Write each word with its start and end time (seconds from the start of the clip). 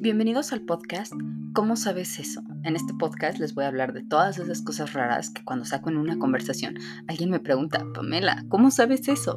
Bienvenidos 0.00 0.52
al 0.52 0.62
podcast 0.62 1.12
¿Cómo 1.52 1.76
sabes 1.76 2.18
eso? 2.18 2.40
En 2.62 2.76
este 2.76 2.94
podcast 2.94 3.38
les 3.38 3.54
voy 3.54 3.64
a 3.64 3.68
hablar 3.68 3.92
de 3.92 4.04
todas 4.04 4.38
esas 4.38 4.62
cosas 4.62 4.92
raras 4.92 5.28
que 5.28 5.44
cuando 5.44 5.64
saco 5.64 5.90
en 5.90 5.96
una 5.96 6.18
conversación 6.18 6.76
alguien 7.08 7.30
me 7.30 7.40
pregunta, 7.40 7.84
Pamela, 7.92 8.44
¿cómo 8.48 8.70
sabes 8.70 9.08
eso? 9.08 9.36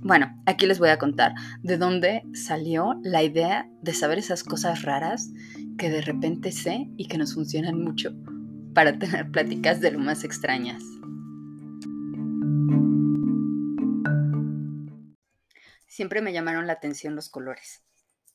Bueno, 0.00 0.36
aquí 0.46 0.66
les 0.66 0.78
voy 0.78 0.88
a 0.88 0.98
contar 0.98 1.34
de 1.62 1.76
dónde 1.76 2.22
salió 2.32 2.98
la 3.04 3.22
idea 3.22 3.68
de 3.82 3.92
saber 3.92 4.18
esas 4.18 4.44
cosas 4.44 4.82
raras 4.82 5.30
que 5.76 5.90
de 5.90 6.00
repente 6.00 6.52
sé 6.52 6.90
y 6.96 7.06
que 7.06 7.18
nos 7.18 7.34
funcionan 7.34 7.80
mucho 7.80 8.12
para 8.74 8.98
tener 8.98 9.30
pláticas 9.30 9.80
de 9.80 9.90
lo 9.92 9.98
más 9.98 10.24
extrañas. 10.24 10.82
Siempre 15.98 16.22
me 16.22 16.32
llamaron 16.32 16.68
la 16.68 16.74
atención 16.74 17.16
los 17.16 17.28
colores. 17.28 17.82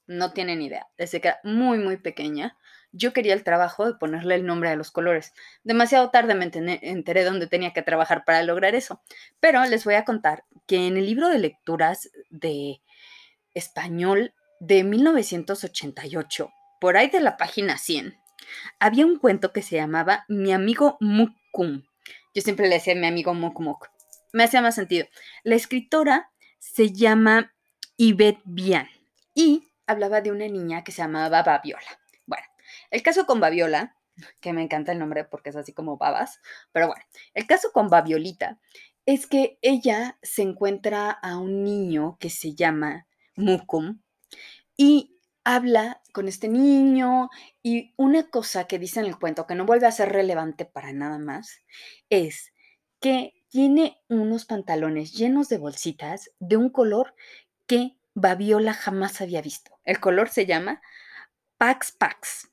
No 0.05 0.33
tienen 0.33 0.61
idea. 0.61 0.85
Desde 0.97 1.21
que 1.21 1.29
era 1.29 1.39
muy, 1.45 1.77
muy 1.77 1.95
pequeña, 1.95 2.57
yo 2.91 3.13
quería 3.13 3.33
el 3.33 3.45
trabajo 3.45 3.85
de 3.85 3.93
ponerle 3.93 4.35
el 4.35 4.45
nombre 4.45 4.67
a 4.67 4.75
los 4.75 4.91
colores. 4.91 5.31
Demasiado 5.63 6.09
tarde 6.09 6.35
me 6.35 6.51
enteré 6.81 7.23
dónde 7.23 7.47
tenía 7.47 7.71
que 7.71 7.81
trabajar 7.81 8.25
para 8.25 8.43
lograr 8.43 8.75
eso. 8.75 9.01
Pero 9.39 9.63
les 9.63 9.85
voy 9.85 9.93
a 9.93 10.03
contar 10.03 10.43
que 10.67 10.87
en 10.87 10.97
el 10.97 11.05
libro 11.05 11.29
de 11.29 11.39
lecturas 11.39 12.11
de 12.29 12.81
español 13.53 14.33
de 14.59 14.83
1988, 14.83 16.51
por 16.81 16.97
ahí 16.97 17.09
de 17.09 17.21
la 17.21 17.37
página 17.37 17.77
100, 17.77 18.17
había 18.77 19.05
un 19.05 19.17
cuento 19.17 19.53
que 19.53 19.61
se 19.61 19.77
llamaba 19.77 20.25
Mi 20.27 20.51
amigo 20.51 20.97
Mukum. 20.99 21.83
Yo 22.35 22.41
siempre 22.41 22.67
le 22.67 22.75
decía 22.75 22.93
mi 22.93 23.07
amigo 23.07 23.33
Muk 23.33 23.87
Me 24.33 24.43
hacía 24.43 24.61
más 24.61 24.75
sentido. 24.75 25.07
La 25.45 25.55
escritora 25.55 26.29
se 26.63 26.93
llama 26.93 27.52
Yvette 27.97 28.41
Bian 28.45 28.87
y 29.33 29.71
hablaba 29.87 30.21
de 30.21 30.31
una 30.31 30.47
niña 30.47 30.83
que 30.83 30.91
se 30.91 31.01
llamaba 31.01 31.43
Babiola. 31.43 31.99
Bueno, 32.25 32.45
el 32.91 33.03
caso 33.03 33.25
con 33.25 33.39
Babiola, 33.39 33.97
que 34.39 34.53
me 34.53 34.61
encanta 34.61 34.91
el 34.91 34.99
nombre 34.99 35.25
porque 35.25 35.49
es 35.49 35.55
así 35.55 35.73
como 35.73 35.97
babas, 35.97 36.39
pero 36.71 36.87
bueno, 36.87 37.03
el 37.33 37.47
caso 37.47 37.71
con 37.71 37.89
Babiolita 37.89 38.59
es 39.05 39.27
que 39.27 39.57
ella 39.61 40.17
se 40.21 40.43
encuentra 40.43 41.11
a 41.11 41.37
un 41.37 41.63
niño 41.63 42.17
que 42.19 42.29
se 42.29 42.55
llama 42.55 43.07
Mukum 43.35 44.01
y 44.77 45.19
habla 45.43 46.01
con 46.13 46.27
este 46.27 46.47
niño 46.47 47.29
y 47.61 47.93
una 47.97 48.29
cosa 48.29 48.65
que 48.65 48.79
dice 48.79 49.01
en 49.01 49.07
el 49.07 49.19
cuento 49.19 49.45
que 49.45 49.55
no 49.55 49.65
vuelve 49.65 49.87
a 49.87 49.91
ser 49.91 50.09
relevante 50.09 50.65
para 50.65 50.93
nada 50.93 51.19
más 51.19 51.59
es 52.09 52.53
que 53.01 53.33
tiene 53.49 54.01
unos 54.07 54.45
pantalones 54.45 55.13
llenos 55.13 55.49
de 55.49 55.57
bolsitas 55.57 56.31
de 56.39 56.57
un 56.57 56.69
color 56.69 57.13
que 57.73 57.97
Babiola 58.13 58.71
jamás 58.71 59.19
había 59.19 59.41
visto. 59.41 59.79
El 59.83 59.99
color 59.99 60.29
se 60.29 60.45
llama 60.45 60.79
Pax 61.57 61.91
Pax. 61.91 62.51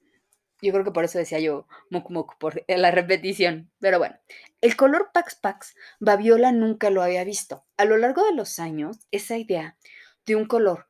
Yo 0.63 0.73
creo 0.73 0.83
que 0.83 0.93
por 0.93 1.05
eso 1.05 1.19
decía 1.19 1.41
yo 1.41 1.67
Muk 1.91 2.09
Muk, 2.09 2.39
por 2.39 2.65
la 2.67 2.91
repetición. 2.91 3.71
Pero 3.81 3.99
bueno, 3.99 4.19
el 4.63 4.77
color 4.77 5.11
Pax 5.13 5.35
Pax, 5.35 5.75
Babiola 5.99 6.53
nunca 6.53 6.89
lo 6.89 7.03
había 7.03 7.23
visto. 7.25 7.67
A 7.77 7.85
lo 7.85 7.99
largo 7.99 8.25
de 8.25 8.33
los 8.33 8.59
años, 8.59 8.97
esa 9.11 9.37
idea 9.37 9.77
de 10.25 10.37
un 10.37 10.47
color 10.47 10.89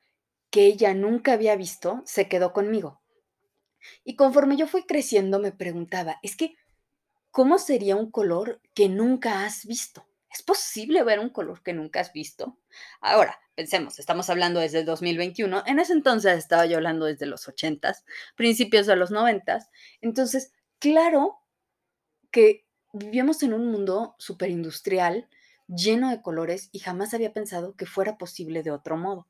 que 0.50 0.66
ella 0.66 0.94
nunca 0.94 1.32
había 1.32 1.56
visto 1.56 2.00
se 2.06 2.28
quedó 2.28 2.52
conmigo. 2.52 3.02
Y 4.04 4.14
conforme 4.14 4.56
yo 4.56 4.68
fui 4.68 4.84
creciendo, 4.84 5.40
me 5.40 5.50
preguntaba, 5.50 6.20
es 6.22 6.36
que, 6.36 6.54
¿cómo 7.32 7.58
sería 7.58 7.96
un 7.96 8.12
color 8.12 8.60
que 8.74 8.88
nunca 8.88 9.44
has 9.44 9.66
visto? 9.66 10.06
¿Es 10.30 10.42
posible 10.42 11.02
ver 11.02 11.18
un 11.18 11.30
color 11.30 11.62
que 11.62 11.72
nunca 11.72 12.00
has 12.00 12.12
visto? 12.12 12.56
Ahora, 13.00 13.38
pensemos, 13.54 13.98
estamos 13.98 14.30
hablando 14.30 14.60
desde 14.60 14.80
el 14.80 14.86
2021, 14.86 15.64
en 15.66 15.78
ese 15.80 15.92
entonces 15.92 16.38
estaba 16.38 16.66
yo 16.66 16.76
hablando 16.76 17.06
desde 17.06 17.26
los 17.26 17.48
80s, 17.48 18.04
principios 18.36 18.86
de 18.86 18.96
los 18.96 19.10
90s, 19.10 19.68
entonces, 20.00 20.52
claro 20.78 21.40
que 22.30 22.64
vivíamos 22.92 23.42
en 23.42 23.54
un 23.54 23.70
mundo 23.70 24.14
superindustrial 24.18 25.28
lleno 25.66 26.10
de 26.10 26.22
colores 26.22 26.68
y 26.72 26.80
jamás 26.80 27.14
había 27.14 27.32
pensado 27.32 27.76
que 27.76 27.86
fuera 27.86 28.18
posible 28.18 28.62
de 28.62 28.70
otro 28.70 28.96
modo. 28.96 29.28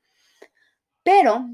Pero, 1.03 1.49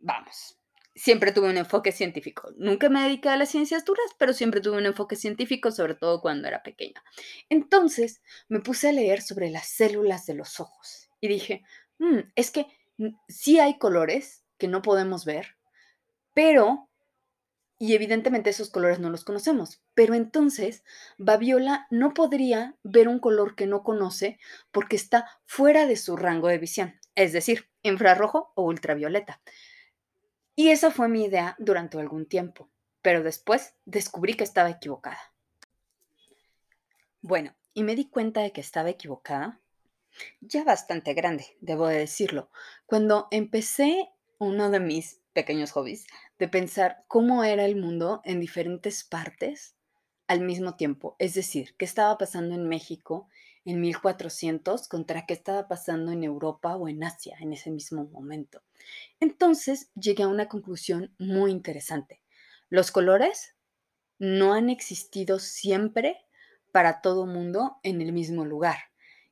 vamos, 0.00 0.59
siempre 0.94 1.32
tuve 1.32 1.50
un 1.50 1.56
enfoque 1.56 1.92
científico. 1.92 2.50
Nunca 2.56 2.88
me 2.88 3.02
dediqué 3.02 3.28
a 3.28 3.36
las 3.36 3.50
ciencias 3.50 3.84
duras, 3.84 4.06
pero 4.18 4.32
siempre 4.32 4.60
tuve 4.60 4.78
un 4.78 4.86
enfoque 4.86 5.16
científico, 5.16 5.70
sobre 5.70 5.94
todo 5.94 6.20
cuando 6.20 6.48
era 6.48 6.62
pequeña. 6.62 7.02
Entonces 7.48 8.22
me 8.48 8.60
puse 8.60 8.88
a 8.88 8.92
leer 8.92 9.22
sobre 9.22 9.50
las 9.50 9.68
células 9.68 10.26
de 10.26 10.34
los 10.34 10.60
ojos 10.60 11.08
y 11.20 11.28
dije, 11.28 11.64
mm, 11.98 12.18
es 12.34 12.50
que 12.50 12.66
sí 13.28 13.58
hay 13.58 13.78
colores 13.78 14.44
que 14.58 14.68
no 14.68 14.82
podemos 14.82 15.24
ver, 15.24 15.56
pero, 16.34 16.88
y 17.78 17.94
evidentemente 17.94 18.50
esos 18.50 18.70
colores 18.70 18.98
no 18.98 19.10
los 19.10 19.24
conocemos, 19.24 19.82
pero 19.94 20.14
entonces 20.14 20.84
Babiola 21.16 21.86
no 21.90 22.12
podría 22.12 22.76
ver 22.82 23.08
un 23.08 23.20
color 23.20 23.56
que 23.56 23.66
no 23.66 23.82
conoce 23.82 24.38
porque 24.70 24.96
está 24.96 25.26
fuera 25.46 25.86
de 25.86 25.96
su 25.96 26.16
rango 26.16 26.48
de 26.48 26.58
visión, 26.58 27.00
es 27.14 27.32
decir, 27.32 27.70
infrarrojo 27.82 28.52
o 28.54 28.64
ultravioleta. 28.64 29.40
Y 30.60 30.68
esa 30.68 30.90
fue 30.90 31.08
mi 31.08 31.24
idea 31.24 31.56
durante 31.58 31.98
algún 31.98 32.26
tiempo, 32.26 32.68
pero 33.00 33.22
después 33.22 33.76
descubrí 33.86 34.34
que 34.34 34.44
estaba 34.44 34.68
equivocada. 34.68 35.32
Bueno, 37.22 37.56
y 37.72 37.82
me 37.82 37.96
di 37.96 38.10
cuenta 38.10 38.42
de 38.42 38.52
que 38.52 38.60
estaba 38.60 38.90
equivocada, 38.90 39.58
ya 40.42 40.62
bastante 40.62 41.14
grande, 41.14 41.46
debo 41.62 41.86
de 41.86 41.96
decirlo, 41.96 42.50
cuando 42.84 43.26
empecé 43.30 44.10
uno 44.36 44.68
de 44.68 44.80
mis 44.80 45.22
pequeños 45.32 45.70
hobbies 45.70 46.06
de 46.38 46.48
pensar 46.48 47.04
cómo 47.08 47.42
era 47.42 47.64
el 47.64 47.76
mundo 47.76 48.20
en 48.24 48.38
diferentes 48.38 49.02
partes 49.02 49.76
al 50.26 50.42
mismo 50.42 50.76
tiempo, 50.76 51.16
es 51.18 51.32
decir, 51.32 51.74
qué 51.78 51.86
estaba 51.86 52.18
pasando 52.18 52.54
en 52.54 52.68
México 52.68 53.30
en 53.64 53.80
1400 53.80 54.88
contra 54.88 55.26
qué 55.26 55.34
estaba 55.34 55.68
pasando 55.68 56.12
en 56.12 56.24
Europa 56.24 56.76
o 56.76 56.88
en 56.88 57.04
Asia 57.04 57.36
en 57.40 57.52
ese 57.52 57.70
mismo 57.70 58.04
momento. 58.04 58.62
Entonces 59.20 59.90
llegué 59.94 60.22
a 60.22 60.28
una 60.28 60.48
conclusión 60.48 61.14
muy 61.18 61.50
interesante. 61.50 62.22
Los 62.68 62.90
colores 62.90 63.54
no 64.18 64.54
han 64.54 64.70
existido 64.70 65.38
siempre 65.38 66.18
para 66.72 67.00
todo 67.00 67.26
mundo 67.26 67.78
en 67.82 68.00
el 68.00 68.12
mismo 68.12 68.44
lugar. 68.44 68.78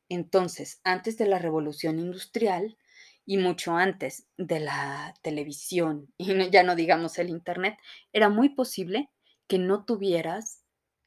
Entonces, 0.09 0.81
antes 0.85 1.19
de 1.19 1.27
la 1.27 1.39
revolución 1.39 1.99
industrial 1.99 2.79
y 3.27 3.37
mucho 3.37 3.77
antes 3.77 4.27
de 4.39 4.61
la 4.61 5.15
televisión 5.23 6.13
y 6.17 6.51
ya 6.51 6.63
no 6.63 6.75
digamos 6.75 7.19
el 7.19 7.29
Internet, 7.29 7.77
era 8.13 8.31
muy 8.31 8.49
posible 8.49 9.11
que 9.47 9.59
no 9.59 9.85
tuvieras 9.85 10.65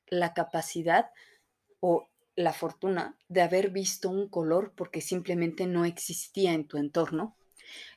la 0.07 0.33
capacidad 0.33 1.09
o 1.79 2.10
la 2.41 2.53
fortuna 2.53 3.17
de 3.27 3.41
haber 3.41 3.69
visto 3.69 4.09
un 4.09 4.27
color 4.29 4.73
porque 4.75 5.01
simplemente 5.01 5.67
no 5.67 5.85
existía 5.85 6.53
en 6.53 6.67
tu 6.67 6.77
entorno. 6.77 7.37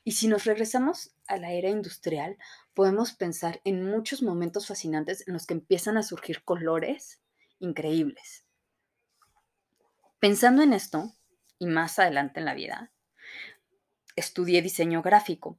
Y 0.04 0.12
si 0.12 0.28
nos 0.28 0.44
regresamos 0.44 1.14
a 1.26 1.36
la 1.36 1.52
era 1.52 1.68
industrial, 1.68 2.36
podemos 2.74 3.12
pensar 3.12 3.60
en 3.64 3.84
muchos 3.84 4.22
momentos 4.22 4.66
fascinantes 4.66 5.26
en 5.26 5.34
los 5.34 5.46
que 5.46 5.54
empiezan 5.54 5.96
a 5.96 6.02
surgir 6.02 6.44
colores 6.44 7.20
increíbles. 7.58 8.44
Pensando 10.20 10.62
en 10.62 10.72
esto, 10.72 11.14
y 11.58 11.66
más 11.66 11.98
adelante 11.98 12.40
en 12.40 12.46
la 12.46 12.54
vida, 12.54 12.92
estudié 14.16 14.62
diseño 14.62 15.02
gráfico 15.02 15.58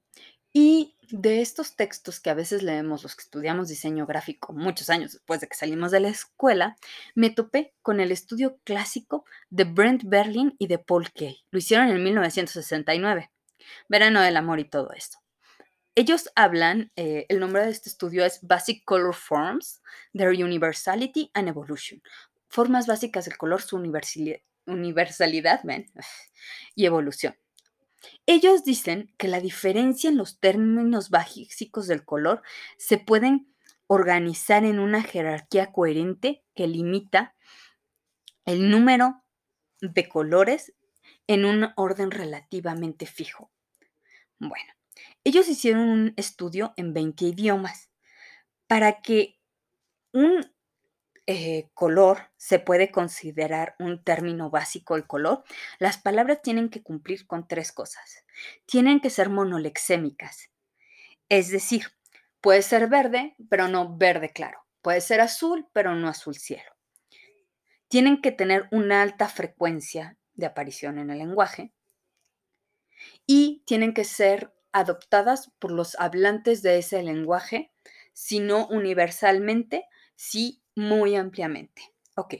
y 0.54 0.95
de 1.10 1.42
estos 1.42 1.76
textos 1.76 2.20
que 2.20 2.30
a 2.30 2.34
veces 2.34 2.64
leemos 2.64 3.04
los 3.04 3.16
que 3.16 3.24
estudiamos 3.24 3.70
diseño 3.70 4.06
gráfico 4.06 4.54
muchos 4.54 4.90
años 4.90 5.14
después 5.14 5.42
de 5.42 5.48
que 5.48 5.56
salimos 5.56 5.92
de 5.92 6.00
la 6.00 6.10
escuela, 6.10 6.76
me 7.14 7.30
topé 7.30 7.74
con 7.82 8.00
el 8.00 8.12
estudio 8.12 8.60
clásico 8.64 9.26
de 9.50 9.64
Brent 9.66 10.04
Berlin 10.06 10.56
y 10.60 10.68
de 10.68 10.80
Paul 10.80 11.12
Kay. 11.12 11.44
Lo 11.52 11.60
hicieron 11.60 11.90
en 11.90 12.04
1969. 12.04 13.32
Verano 13.90 14.22
del 14.22 14.38
amor 14.38 14.60
y 14.60 14.66
todo 14.66 14.92
esto. 14.94 15.20
Ellos 15.96 16.30
hablan, 16.36 16.92
eh, 16.98 17.26
el 17.30 17.40
nombre 17.40 17.66
de 17.66 17.72
este 17.72 17.90
estudio 17.90 18.26
es 18.26 18.40
Basic 18.42 18.84
Color 18.84 19.14
Forms, 19.14 19.82
Their 20.14 20.32
Universality 20.32 21.32
and 21.34 21.48
Evolution. 21.48 22.02
Formas 22.50 22.86
básicas 22.86 23.26
del 23.26 23.38
color, 23.38 23.62
su 23.62 23.78
universalidad, 23.78 25.62
y 26.76 26.86
evolución. 26.86 27.38
Ellos 28.26 28.64
dicen 28.64 29.14
que 29.18 29.28
la 29.28 29.40
diferencia 29.40 30.10
en 30.10 30.18
los 30.18 30.40
términos 30.40 31.10
básicos 31.10 31.88
del 31.88 32.06
color 32.06 32.42
se 32.78 32.98
pueden 32.98 33.54
organizar 33.88 34.64
en 34.64 34.80
una 34.80 35.04
jerarquía 35.04 35.72
coherente 35.72 36.44
que 36.56 36.68
limita 36.68 37.36
el 38.46 38.70
número 38.70 39.24
de 39.82 40.08
colores 40.08 40.74
en 41.28 41.46
un 41.46 41.70
orden 41.76 42.12
relativamente 42.12 43.06
fijo. 43.06 43.52
Bueno, 44.40 44.74
ellos 45.24 45.48
hicieron 45.48 45.90
un 45.90 46.14
estudio 46.18 46.74
en 46.78 46.94
20 46.94 47.26
idiomas 47.26 47.90
para 48.68 49.02
que 49.02 49.40
un 50.14 50.55
eh, 51.28 51.70
color 51.74 52.32
se 52.38 52.60
puede 52.60 52.92
considerar 52.92 53.76
un 53.80 54.04
término 54.04 54.52
básico 54.52 54.96
el 54.96 55.08
color, 55.08 55.44
las 55.80 55.98
palabras 55.98 56.42
tienen 56.44 56.70
que 56.70 56.84
cumplir 56.84 57.26
con 57.26 57.48
tres 57.48 57.72
cosas. 57.72 58.26
Tienen 58.66 59.00
que 59.00 59.10
ser 59.10 59.30
monolexémicas, 59.30 60.52
es 61.30 61.50
decir, 61.50 61.88
puede 62.42 62.62
ser 62.62 62.88
verde, 62.88 63.36
pero 63.50 63.68
no 63.68 63.98
verde 63.98 64.30
claro. 64.30 64.60
Puede 64.82 65.02
ser 65.02 65.20
azul, 65.20 65.68
pero 65.74 65.96
no 65.96 66.08
azul 66.08 66.36
cielo. 66.36 66.72
Tienen 67.88 68.22
que 68.22 68.32
tener 68.32 68.68
una 68.72 69.02
alta 69.02 69.28
frecuencia 69.28 70.20
de 70.36 70.46
aparición 70.46 71.00
en 71.00 71.10
el 71.10 71.18
lenguaje 71.18 71.74
y 73.26 73.64
tienen 73.66 73.96
que 73.96 74.04
ser 74.04 74.54
adoptadas 74.72 75.52
por 75.58 75.72
los 75.72 75.96
hablantes 76.00 76.62
de 76.62 76.78
ese 76.78 77.02
lenguaje, 77.02 77.72
si 78.14 78.40
no 78.40 78.68
universalmente, 78.68 79.86
sí 80.16 80.62
muy 80.76 81.16
ampliamente. 81.16 81.94
Ok, 82.16 82.36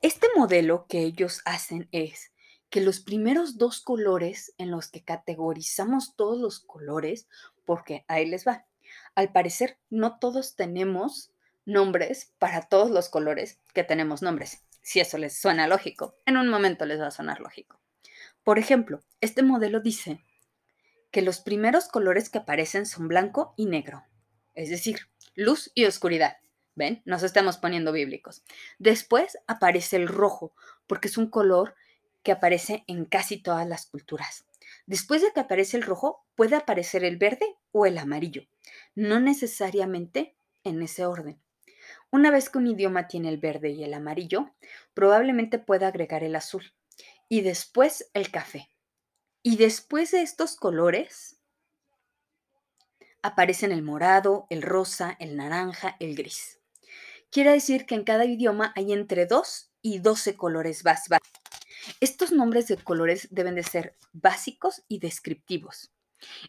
este 0.00 0.28
modelo 0.36 0.86
que 0.88 1.00
ellos 1.00 1.42
hacen 1.44 1.88
es 1.92 2.32
que 2.70 2.80
los 2.80 3.00
primeros 3.00 3.58
dos 3.58 3.80
colores 3.80 4.54
en 4.56 4.70
los 4.70 4.88
que 4.88 5.04
categorizamos 5.04 6.16
todos 6.16 6.38
los 6.38 6.60
colores, 6.60 7.28
porque 7.64 8.04
ahí 8.08 8.26
les 8.26 8.46
va, 8.46 8.66
al 9.14 9.32
parecer 9.32 9.78
no 9.90 10.18
todos 10.18 10.56
tenemos 10.56 11.32
nombres 11.64 12.32
para 12.38 12.62
todos 12.62 12.90
los 12.90 13.08
colores 13.08 13.60
que 13.74 13.84
tenemos 13.84 14.22
nombres. 14.22 14.64
Si 14.82 15.00
eso 15.00 15.18
les 15.18 15.38
suena 15.38 15.68
lógico, 15.68 16.14
en 16.26 16.36
un 16.36 16.48
momento 16.48 16.86
les 16.86 17.00
va 17.00 17.08
a 17.08 17.12
sonar 17.12 17.40
lógico. 17.40 17.80
Por 18.44 18.58
ejemplo, 18.58 19.02
este 19.20 19.42
modelo 19.42 19.80
dice 19.80 20.24
que 21.10 21.22
los 21.22 21.40
primeros 21.40 21.88
colores 21.88 22.30
que 22.30 22.38
aparecen 22.38 22.86
son 22.86 23.08
blanco 23.08 23.52
y 23.56 23.66
negro, 23.66 24.04
es 24.54 24.70
decir, 24.70 25.08
luz 25.34 25.70
y 25.74 25.84
oscuridad. 25.84 26.38
¿Ven? 26.80 27.02
Nos 27.04 27.22
estamos 27.22 27.58
poniendo 27.58 27.92
bíblicos. 27.92 28.42
Después 28.78 29.36
aparece 29.46 29.96
el 29.96 30.08
rojo, 30.08 30.54
porque 30.86 31.08
es 31.08 31.18
un 31.18 31.28
color 31.28 31.74
que 32.22 32.32
aparece 32.32 32.84
en 32.86 33.04
casi 33.04 33.36
todas 33.36 33.68
las 33.68 33.84
culturas. 33.84 34.46
Después 34.86 35.20
de 35.20 35.30
que 35.30 35.40
aparece 35.40 35.76
el 35.76 35.82
rojo, 35.82 36.24
puede 36.36 36.56
aparecer 36.56 37.04
el 37.04 37.18
verde 37.18 37.54
o 37.72 37.84
el 37.84 37.98
amarillo, 37.98 38.46
no 38.94 39.20
necesariamente 39.20 40.34
en 40.64 40.80
ese 40.80 41.04
orden. 41.04 41.38
Una 42.10 42.30
vez 42.30 42.48
que 42.48 42.56
un 42.56 42.66
idioma 42.66 43.08
tiene 43.08 43.28
el 43.28 43.36
verde 43.36 43.68
y 43.68 43.84
el 43.84 43.92
amarillo, 43.92 44.50
probablemente 44.94 45.58
pueda 45.58 45.88
agregar 45.88 46.24
el 46.24 46.34
azul 46.34 46.72
y 47.28 47.42
después 47.42 48.10
el 48.14 48.30
café. 48.30 48.70
Y 49.42 49.58
después 49.58 50.12
de 50.12 50.22
estos 50.22 50.56
colores, 50.56 51.36
aparecen 53.20 53.70
el 53.70 53.82
morado, 53.82 54.46
el 54.48 54.62
rosa, 54.62 55.14
el 55.18 55.36
naranja, 55.36 55.96
el 56.00 56.16
gris. 56.16 56.59
Quiere 57.30 57.52
decir 57.52 57.86
que 57.86 57.94
en 57.94 58.04
cada 58.04 58.24
idioma 58.24 58.72
hay 58.74 58.92
entre 58.92 59.26
2 59.26 59.70
y 59.82 59.98
12 60.00 60.36
colores 60.36 60.82
básicos. 60.82 61.18
Estos 62.00 62.32
nombres 62.32 62.66
de 62.68 62.76
colores 62.76 63.28
deben 63.30 63.54
de 63.54 63.62
ser 63.62 63.96
básicos 64.12 64.82
y 64.88 64.98
descriptivos. 64.98 65.92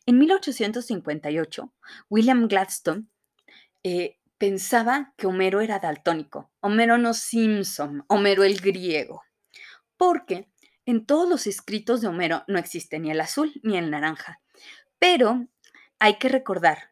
En 0.06 0.18
1858, 0.18 1.74
William 2.10 2.48
Gladstone 2.48 3.06
eh, 3.84 4.18
pensaba 4.38 5.14
que 5.18 5.28
Homero 5.28 5.62
era 5.62 5.80
daltónico, 5.80 6.52
Homero 6.60 6.98
no 6.98 7.14
Simpson, 7.14 8.04
Homero 8.08 8.44
el 8.44 8.60
griego, 8.60 9.24
porque 9.98 10.50
en 10.86 11.06
todos 11.06 11.30
los 11.30 11.48
escritos 11.48 12.02
de 12.02 12.08
Homero 12.08 12.44
no 12.48 12.58
existe 12.58 13.00
ni 13.00 13.12
el 13.12 13.22
azul 13.22 13.54
ni 13.64 13.78
el 13.78 13.92
naranja. 13.92 14.42
Pero 15.00 15.48
hay 16.00 16.18
que 16.18 16.28
recordar 16.28 16.90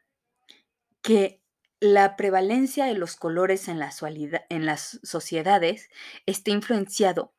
que 1.02 1.39
la 1.80 2.16
prevalencia 2.16 2.86
de 2.86 2.96
los 2.96 3.16
colores 3.16 3.68
en, 3.68 3.80
las 3.80 5.00
sociedades 5.04 5.90
está 6.26 6.52
influenciado 6.52 7.34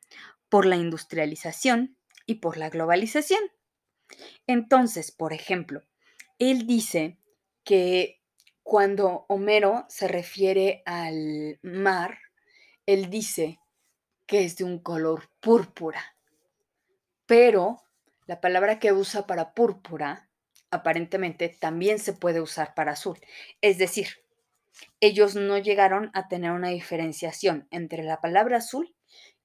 por 0.49 0.65
la 0.65 0.77
industrialización 0.77 1.97
y 2.25 2.35
por 2.35 2.57
la 2.57 2.69
globalización. 2.69 3.41
Entonces, 4.47 5.11
por 5.11 5.33
ejemplo, 5.33 5.83
él 6.39 6.65
dice 6.65 7.19
que 7.63 8.21
cuando 8.63 9.25
Homero 9.29 9.85
se 9.89 10.07
refiere 10.07 10.81
al 10.85 11.59
mar, 11.61 12.17
él 12.85 13.09
dice 13.09 13.59
que 14.25 14.43
es 14.43 14.57
de 14.57 14.63
un 14.63 14.79
color 14.79 15.29
púrpura, 15.39 16.15
pero 17.25 17.83
la 18.25 18.41
palabra 18.41 18.79
que 18.79 18.91
usa 18.91 19.27
para 19.27 19.53
púrpura 19.53 20.29
aparentemente 20.71 21.49
también 21.49 21.99
se 21.99 22.13
puede 22.13 22.41
usar 22.41 22.73
para 22.73 22.93
azul. 22.93 23.19
Es 23.61 23.77
decir, 23.77 24.20
ellos 24.99 25.35
no 25.35 25.57
llegaron 25.57 26.11
a 26.13 26.27
tener 26.27 26.51
una 26.51 26.69
diferenciación 26.69 27.67
entre 27.71 28.03
la 28.03 28.21
palabra 28.21 28.57
azul 28.57 28.95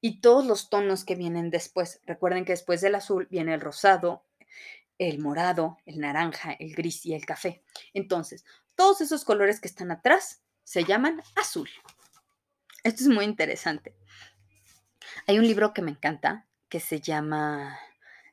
y 0.01 0.21
todos 0.21 0.47
los 0.47 0.71
tonos 0.71 1.05
que 1.05 1.15
vienen 1.15 1.51
después. 1.51 2.01
Recuerden 2.05 2.45
que 2.45 2.53
después 2.53 2.81
del 2.81 2.95
azul 2.95 3.27
viene 3.31 3.55
el 3.55 3.61
rosado, 3.61 4.25
el 4.99 5.19
morado, 5.19 5.79
el 5.87 5.99
naranja, 5.99 6.53
el 6.53 6.75
gris 6.75 7.05
y 7.07 7.15
el 7.15 7.27
café. 7.27 7.63
Entonces, 7.93 8.45
todos 8.75 9.01
esos 9.01 9.25
colores 9.25 9.61
que 9.61 9.69
están 9.69 9.91
atrás 9.91 10.43
se 10.65 10.85
llaman 10.85 11.23
azul. 11.35 11.69
Esto 12.85 13.03
es 13.03 13.09
muy 13.09 13.25
interesante. 13.25 13.97
Hay 15.27 15.39
un 15.39 15.47
libro 15.47 15.73
que 15.73 15.83
me 15.83 15.91
encanta 15.91 16.47
que 16.69 16.81
se 16.81 17.01
llama 17.01 17.79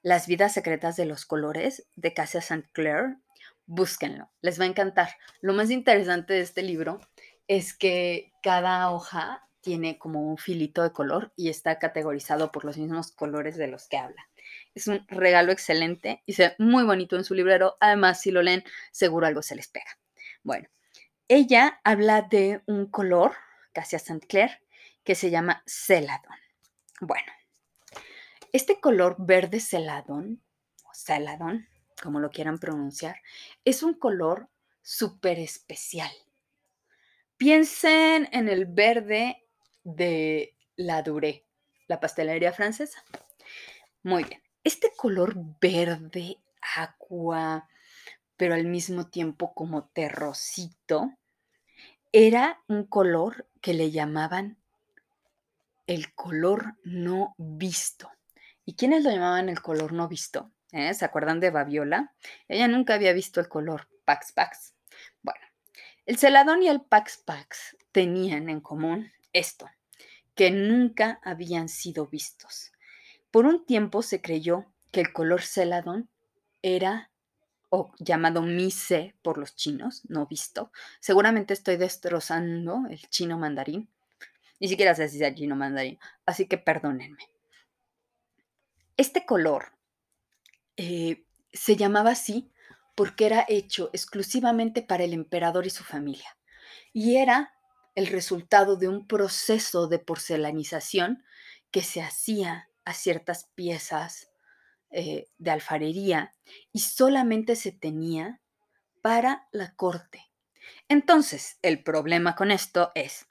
Las 0.01 0.27
vidas 0.27 0.53
secretas 0.53 0.95
de 0.95 1.05
los 1.05 1.25
colores 1.25 1.87
de 1.95 2.13
Cassia 2.13 2.39
St. 2.39 2.69
Clair. 2.71 3.17
Búsquenlo, 3.65 4.29
les 4.41 4.59
va 4.59 4.65
a 4.65 4.67
encantar. 4.67 5.09
Lo 5.41 5.53
más 5.53 5.71
interesante 5.71 6.33
de 6.33 6.41
este 6.41 6.63
libro 6.63 6.99
es 7.47 7.73
que 7.73 8.33
cada 8.41 8.91
hoja 8.91 9.47
tiene 9.61 9.97
como 9.97 10.21
un 10.29 10.37
filito 10.37 10.83
de 10.83 10.91
color 10.91 11.31
y 11.37 11.49
está 11.49 11.79
categorizado 11.79 12.51
por 12.51 12.65
los 12.65 12.77
mismos 12.77 13.11
colores 13.11 13.55
de 13.55 13.67
los 13.67 13.87
que 13.87 13.97
habla. 13.97 14.29
Es 14.75 14.87
un 14.87 15.05
regalo 15.07 15.53
excelente 15.53 16.21
y 16.25 16.33
se 16.33 16.49
ve 16.49 16.55
muy 16.59 16.83
bonito 16.83 17.15
en 17.15 17.23
su 17.23 17.33
librero. 17.33 17.77
Además, 17.79 18.19
si 18.19 18.31
lo 18.31 18.41
leen, 18.41 18.63
seguro 18.91 19.25
algo 19.25 19.41
se 19.41 19.55
les 19.55 19.69
pega. 19.69 19.97
Bueno, 20.43 20.67
ella 21.29 21.79
habla 21.85 22.23
de 22.23 22.61
un 22.65 22.87
color, 22.87 23.33
casi 23.71 23.95
a 23.95 23.99
Saint 23.99 24.25
Clair, 24.25 24.59
que 25.05 25.15
se 25.15 25.29
llama 25.29 25.63
celadón. 25.65 26.37
Bueno, 26.99 27.31
este 28.51 28.79
color 28.79 29.15
verde 29.17 29.59
celadón, 29.59 30.43
o 30.83 30.93
celadón, 30.93 31.67
como 32.03 32.19
lo 32.19 32.29
quieran 32.29 32.59
pronunciar, 32.59 33.15
es 33.63 33.81
un 33.81 33.93
color 33.93 34.49
súper 34.81 35.39
especial. 35.39 36.11
Piensen 37.37 38.27
en 38.33 38.49
el 38.49 38.65
verde 38.65 39.45
de 39.83 40.55
la 40.75 41.01
Duré, 41.01 41.45
la 41.87 41.99
pastelería 42.01 42.51
francesa. 42.51 43.03
Muy 44.03 44.25
bien. 44.25 44.41
Este 44.65 44.91
color 44.95 45.33
verde, 45.61 46.37
agua, 46.75 47.69
pero 48.35 48.53
al 48.53 48.65
mismo 48.65 49.07
tiempo 49.07 49.53
como 49.53 49.85
terrocito, 49.85 51.13
era 52.11 52.61
un 52.67 52.85
color 52.85 53.47
que 53.61 53.73
le 53.73 53.91
llamaban 53.91 54.57
el 55.87 56.13
color 56.13 56.75
no 56.83 57.33
visto. 57.37 58.09
¿Y 58.65 58.75
quiénes 58.75 59.03
lo 59.03 59.11
llamaban 59.11 59.49
el 59.49 59.61
color 59.61 59.93
no 59.93 60.07
visto? 60.07 60.51
¿Eh? 60.73 60.93
¿Se 60.95 61.05
acuerdan 61.05 61.39
de 61.39 61.51
Babiola? 61.51 62.13
Ella 62.47 62.67
nunca 62.67 62.95
había 62.95 63.13
visto 63.13 63.39
el 63.39 63.47
color 63.47 63.87
Pax 64.05 64.31
Pax. 64.31 64.73
Bueno, 65.21 65.45
el 66.07 66.17
celadón 66.17 66.63
y 66.63 66.67
el 66.67 66.81
Pax 66.81 67.17
Pax 67.17 67.77
tenían 67.91 68.49
en 68.49 68.59
común 68.59 69.11
esto, 69.33 69.69
que 70.33 70.49
nunca 70.49 71.19
habían 71.23 71.69
sido 71.69 72.07
vistos. 72.07 72.71
Por 73.29 73.45
un 73.45 73.65
tiempo 73.67 74.01
se 74.01 74.19
creyó 74.19 74.65
que 74.91 75.01
el 75.01 75.13
color 75.13 75.43
celadón 75.43 76.09
era 76.63 77.11
o 77.69 77.91
llamado 77.99 78.41
mise 78.41 79.15
por 79.21 79.37
los 79.37 79.55
chinos, 79.55 80.01
no 80.09 80.25
visto. 80.25 80.71
Seguramente 80.99 81.53
estoy 81.53 81.77
destrozando 81.77 82.83
el 82.89 82.99
chino 83.09 83.37
mandarín. 83.37 83.89
Ni 84.59 84.67
siquiera 84.67 84.95
sé 84.95 85.07
si 85.07 85.17
es 85.17 85.21
el 85.23 85.35
chino 85.35 85.55
mandarín, 85.55 85.99
así 86.25 86.47
que 86.47 86.57
perdónenme. 86.57 87.29
Este 88.97 89.25
color 89.25 89.73
eh, 90.77 91.25
se 91.51 91.75
llamaba 91.75 92.11
así 92.11 92.51
porque 92.95 93.25
era 93.25 93.45
hecho 93.47 93.89
exclusivamente 93.93 94.81
para 94.81 95.03
el 95.03 95.13
emperador 95.13 95.65
y 95.65 95.69
su 95.69 95.83
familia. 95.83 96.37
Y 96.93 97.17
era 97.17 97.53
el 97.95 98.07
resultado 98.07 98.75
de 98.75 98.87
un 98.87 99.07
proceso 99.07 99.87
de 99.87 99.99
porcelanización 99.99 101.23
que 101.71 101.81
se 101.81 102.01
hacía 102.01 102.69
a 102.85 102.93
ciertas 102.93 103.49
piezas 103.55 104.29
eh, 104.89 105.27
de 105.37 105.51
alfarería 105.51 106.33
y 106.71 106.79
solamente 106.79 107.55
se 107.55 107.71
tenía 107.71 108.41
para 109.01 109.47
la 109.51 109.75
corte. 109.75 110.31
Entonces, 110.87 111.57
el 111.61 111.83
problema 111.83 112.35
con 112.35 112.51
esto 112.51 112.91
es 112.95 113.27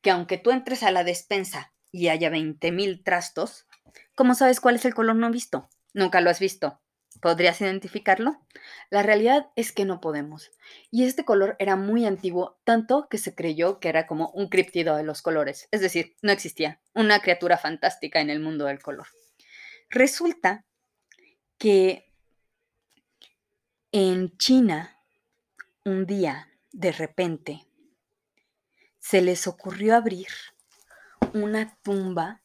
que 0.00 0.10
aunque 0.10 0.38
tú 0.38 0.50
entres 0.50 0.82
a 0.82 0.90
la 0.90 1.04
despensa 1.04 1.72
y 1.92 2.08
haya 2.08 2.30
20 2.30 2.72
mil 2.72 3.02
trastos, 3.02 3.66
¿cómo 4.14 4.34
sabes 4.34 4.60
cuál 4.60 4.74
es 4.76 4.84
el 4.84 4.94
color 4.94 5.16
no 5.16 5.30
visto? 5.30 5.68
Nunca 5.92 6.20
lo 6.20 6.30
has 6.30 6.40
visto. 6.40 6.80
¿Podrías 7.20 7.60
identificarlo? 7.60 8.40
La 8.90 9.02
realidad 9.02 9.50
es 9.56 9.72
que 9.72 9.84
no 9.84 10.00
podemos. 10.00 10.50
Y 10.90 11.04
este 11.04 11.24
color 11.24 11.56
era 11.58 11.76
muy 11.76 12.06
antiguo, 12.06 12.58
tanto 12.64 13.08
que 13.08 13.18
se 13.18 13.34
creyó 13.34 13.80
que 13.80 13.88
era 13.88 14.06
como 14.06 14.30
un 14.30 14.48
criptido 14.48 14.96
de 14.96 15.04
los 15.04 15.22
colores. 15.22 15.68
Es 15.70 15.80
decir, 15.80 16.16
no 16.22 16.32
existía 16.32 16.80
una 16.94 17.20
criatura 17.20 17.56
fantástica 17.56 18.20
en 18.20 18.30
el 18.30 18.40
mundo 18.40 18.66
del 18.66 18.82
color. 18.82 19.06
Resulta 19.88 20.64
que 21.58 22.10
en 23.92 24.36
China, 24.38 25.00
un 25.84 26.04
día, 26.04 26.48
de 26.72 26.92
repente, 26.92 27.66
se 28.98 29.22
les 29.22 29.46
ocurrió 29.46 29.94
abrir 29.94 30.28
una 31.32 31.78
tumba 31.82 32.42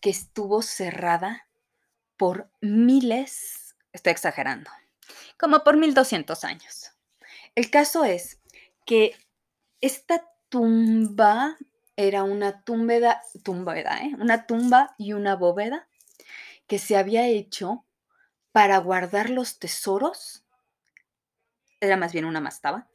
que 0.00 0.10
estuvo 0.10 0.62
cerrada 0.62 1.48
por 2.16 2.50
miles, 2.60 3.76
estoy 3.92 4.12
exagerando, 4.12 4.70
como 5.38 5.64
por 5.64 5.76
1200 5.76 6.44
años. 6.44 6.92
El 7.54 7.70
caso 7.70 8.04
es 8.04 8.40
que 8.86 9.16
esta 9.80 10.28
tumba 10.48 11.56
era 11.96 12.22
una 12.24 12.62
túmbeda, 12.64 13.22
¿eh? 14.02 14.12
una 14.18 14.46
tumba 14.46 14.94
y 14.98 15.12
una 15.12 15.36
bóveda 15.36 15.88
que 16.66 16.78
se 16.78 16.96
había 16.96 17.26
hecho 17.28 17.84
para 18.52 18.78
guardar 18.78 19.30
los 19.30 19.58
tesoros, 19.58 20.44
era 21.80 21.96
más 21.96 22.12
bien 22.12 22.24
una 22.24 22.40
mastaba, 22.40 22.88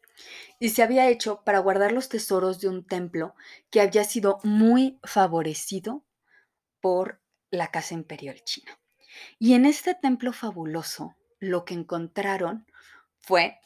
y 0.59 0.69
se 0.69 0.83
había 0.83 1.07
hecho 1.09 1.43
para 1.43 1.59
guardar 1.59 1.91
los 1.91 2.09
tesoros 2.09 2.59
de 2.59 2.67
un 2.67 2.85
templo 2.85 3.35
que 3.69 3.81
había 3.81 4.03
sido 4.03 4.39
muy 4.43 4.99
favorecido 5.03 6.03
por 6.81 7.21
la 7.51 7.71
Casa 7.71 7.93
Imperial 7.93 8.43
China. 8.43 8.79
Y 9.37 9.53
en 9.53 9.65
este 9.65 9.95
templo 9.95 10.33
fabuloso, 10.33 11.15
lo 11.39 11.65
que 11.65 11.73
encontraron 11.73 12.65
fue 13.19 13.59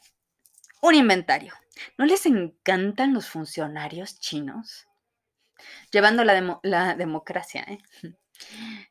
un 0.80 0.94
inventario. 0.94 1.54
¿No 1.98 2.06
les 2.06 2.26
encantan 2.26 3.14
los 3.14 3.28
funcionarios 3.28 4.20
chinos? 4.20 4.86
Llevando 5.90 6.24
la, 6.24 6.94
democracia, 6.94 7.64
¿eh? 7.68 7.78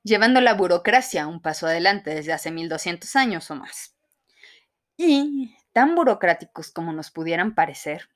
llevando 0.03 0.41
la 0.41 0.53
burocracia 0.53 1.27
un 1.27 1.41
paso 1.41 1.67
adelante 1.67 2.13
desde 2.13 2.33
hace 2.33 2.51
1200 2.51 3.15
años 3.15 3.51
o 3.51 3.55
más. 3.55 3.95
Y 4.97 5.55
tan 5.73 5.95
burocráticos 5.95 6.71
como 6.71 6.93
nos 6.93 7.11
pudieran 7.11 7.55
parecer, 7.55 8.09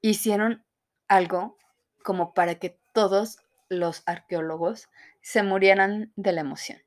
hicieron 0.00 0.64
algo 1.08 1.56
como 2.02 2.34
para 2.34 2.56
que 2.56 2.78
todos 2.92 3.38
los 3.68 4.02
arqueólogos 4.06 4.88
se 5.22 5.42
murieran 5.42 6.12
de 6.16 6.32
la 6.32 6.42
emoción. 6.42 6.83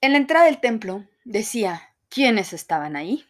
En 0.00 0.12
la 0.12 0.18
entrada 0.18 0.46
del 0.46 0.60
templo 0.60 1.04
decía 1.24 1.94
quiénes 2.08 2.52
estaban 2.52 2.94
ahí, 2.94 3.26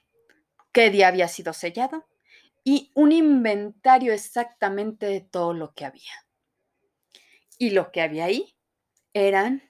qué 0.73 0.91
día 0.91 1.09
había 1.09 1.27
sido 1.27 1.55
sellado 1.55 2.07
y 2.63 2.91
un 2.95 3.13
inventario 3.13 4.13
exactamente 4.13 5.07
de 5.07 5.23
todo 5.23 5.55
lo 5.55 5.73
que 5.73 5.87
había. 5.87 6.13
Y 7.57 7.71
lo 7.71 7.91
que 7.91 8.03
había 8.03 8.27
ahí 8.27 8.55
eran 9.15 9.63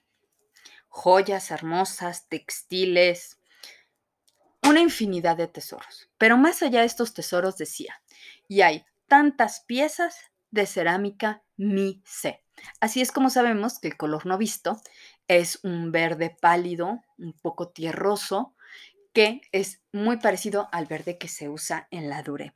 joyas 0.89 1.53
hermosas, 1.53 2.29
textiles, 2.29 3.39
una 4.63 4.81
infinidad 4.81 5.37
de 5.37 5.47
tesoros. 5.47 6.11
Pero 6.19 6.37
más 6.37 6.63
allá 6.63 6.81
de 6.81 6.87
estos 6.87 7.15
tesoros 7.15 7.57
decía, 7.57 8.03
y 8.49 8.63
hay 8.63 8.85
tantas 9.07 9.61
piezas 9.61 10.17
de 10.51 10.67
cerámica 10.67 11.45
mi 11.57 12.03
sé. 12.05 12.43
Así 12.81 13.01
es 13.01 13.13
como 13.13 13.31
sabemos 13.31 13.79
que 13.79 13.89
el 13.89 13.97
color 13.97 14.27
no 14.27 14.39
visto 14.39 14.81
es 15.29 15.61
un 15.63 15.93
verde 15.93 16.37
pálido, 16.41 17.03
un 17.19 17.35
poco 17.35 17.69
tierroso, 17.69 18.55
que 19.13 19.43
es 19.53 19.83
muy 19.93 20.19
parecido 20.19 20.69
al 20.73 20.87
verde 20.87 21.19
que 21.19 21.29
se 21.29 21.49
usa 21.49 21.87
en 21.91 22.09
la 22.09 22.23
dure. 22.23 22.55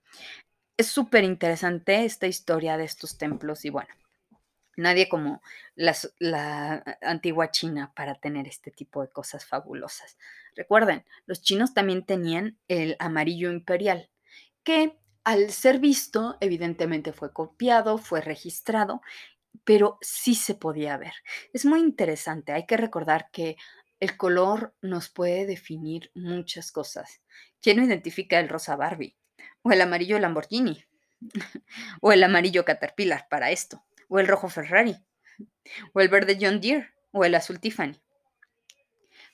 Es 0.77 0.87
súper 0.87 1.25
interesante 1.25 2.05
esta 2.05 2.27
historia 2.27 2.77
de 2.77 2.85
estos 2.85 3.19
templos 3.19 3.65
y 3.65 3.71
bueno, 3.71 3.93
nadie 4.77 5.09
como 5.09 5.43
la 5.75 6.83
antigua 7.03 7.51
China 7.51 7.93
para 7.95 8.15
tener 8.15 8.49
este 8.49 8.71
tipo 8.71 9.03
de 9.03 9.11
cosas 9.11 9.45
fabulosas. 9.45 10.17
Recuerden, 10.55 11.05
los 11.27 11.43
chinos 11.43 11.75
también 11.75 12.05
tenían 12.05 12.59
el 12.69 12.97
amarillo 12.99 13.51
imperial, 13.51 14.11
que 14.65 14.99
al 15.25 15.51
ser 15.53 15.79
visto, 15.79 16.37
evidentemente 16.41 17.13
fue 17.13 17.33
copiado, 17.33 17.97
fue 17.99 18.21
registrado, 18.21 19.03
pero 19.65 19.99
sí 20.01 20.35
se 20.35 20.55
podía 20.55 20.97
ver. 20.97 21.15
Es 21.53 21.65
muy 21.65 21.81
interesante, 21.81 22.53
hay 22.53 22.67
que 22.67 22.77
recordar 22.77 23.31
que 23.31 23.57
el 24.01 24.17
color 24.17 24.75
nos 24.83 25.09
puede 25.09 25.47
definir 25.47 26.11
muchas 26.15 26.73
cosas. 26.73 27.23
¿Quién 27.61 27.77
no 27.77 27.85
identifica 27.85 28.41
el 28.41 28.49
rosa 28.49 28.75
Barbie? 28.75 29.17
O 29.63 29.71
el 29.71 29.81
amarillo 29.81 30.19
Lamborghini. 30.19 30.85
o 32.01 32.13
el 32.13 32.25
amarillo 32.25 32.65
Caterpillar 32.65 33.29
para 33.31 33.53
esto. 33.53 33.85
O 34.09 34.19
el 34.19 34.27
rojo 34.27 34.49
Ferrari. 34.49 34.97
O 35.93 36.01
el 36.01 36.09
verde 36.09 36.37
John 36.41 36.61
Deere. 36.61 36.91
O 37.13 37.25
el 37.25 37.37
azul 37.37 37.61
Tiffany. 37.61 38.01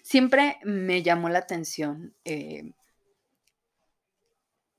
Siempre 0.02 0.58
me 0.64 1.02
llamó 1.02 1.30
la 1.30 1.38
atención 1.38 2.14
eh, 2.24 2.72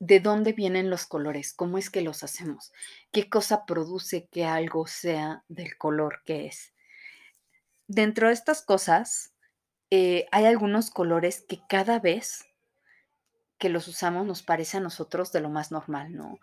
de 0.00 0.18
dónde 0.18 0.52
vienen 0.54 0.90
los 0.90 1.06
colores, 1.06 1.52
cómo 1.52 1.78
es 1.78 1.90
que 1.90 2.00
los 2.00 2.24
hacemos, 2.24 2.72
qué 3.12 3.28
cosa 3.28 3.66
produce 3.66 4.26
que 4.26 4.46
algo 4.46 4.86
sea 4.86 5.44
del 5.48 5.76
color 5.76 6.22
que 6.24 6.46
es. 6.46 6.72
Dentro 7.86 8.28
de 8.28 8.34
estas 8.34 8.62
cosas, 8.62 9.34
eh, 9.90 10.26
hay 10.32 10.46
algunos 10.46 10.90
colores 10.90 11.44
que 11.46 11.60
cada 11.68 11.98
vez 12.00 12.46
que 13.58 13.68
los 13.68 13.88
usamos 13.88 14.26
nos 14.26 14.42
parece 14.42 14.78
a 14.78 14.80
nosotros 14.80 15.32
de 15.32 15.40
lo 15.40 15.50
más 15.50 15.70
normal, 15.70 16.16
¿no? 16.16 16.40